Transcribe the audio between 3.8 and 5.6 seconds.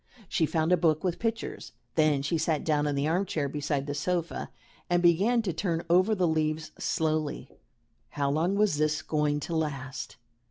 the sofa and began to